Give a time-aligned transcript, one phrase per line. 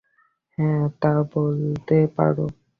[0.57, 2.45] হ্যাঁ, তা বলতে পারো।